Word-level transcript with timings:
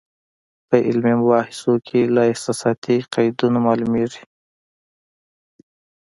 په 0.67 0.75
علمي 0.87 1.13
مباحثو 1.21 1.73
کې 1.87 2.01
له 2.15 2.21
احساساتي 2.31 2.97
قیدونو 3.13 3.57
معلومېږي. 3.67 4.23